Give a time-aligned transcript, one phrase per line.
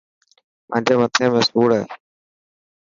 [0.69, 1.83] مانجي مٿي ۾ سوڙ هي.